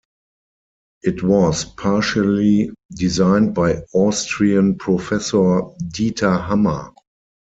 [1.03, 6.91] It was partially designed by Austrian professor Dieter Hammer.